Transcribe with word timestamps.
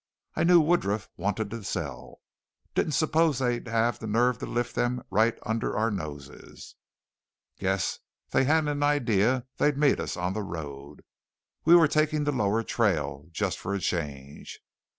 I 0.35 0.43
knew 0.43 0.59
Woodruff 0.59 1.11
wanted 1.15 1.51
to 1.51 1.63
sell. 1.63 2.21
Didn't 2.73 2.93
suppose 2.93 3.37
they'd 3.37 3.67
have 3.67 3.99
the 3.99 4.07
nerve 4.07 4.39
to 4.39 4.47
lift 4.47 4.73
them 4.73 5.03
right 5.11 5.37
under 5.45 5.77
our 5.77 5.91
noses. 5.91 6.73
Guess 7.59 7.99
they 8.31 8.45
hadn't 8.45 8.69
an 8.69 8.81
idea 8.81 9.45
they'd 9.57 9.77
meet 9.77 9.99
us 9.99 10.17
on 10.17 10.33
the 10.33 10.41
road. 10.41 11.03
We 11.65 11.75
were 11.75 11.87
taking 11.87 12.23
the 12.23 12.31
lower 12.31 12.63
trail 12.63 13.27
just 13.31 13.59
for 13.59 13.75
a 13.75 13.79
change. 13.79 14.59